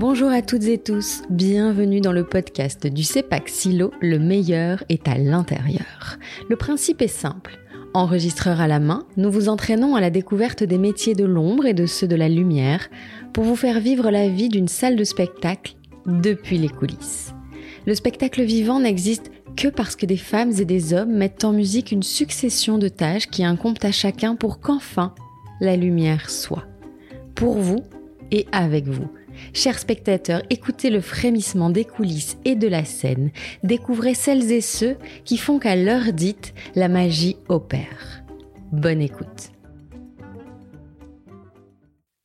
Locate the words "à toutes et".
0.30-0.78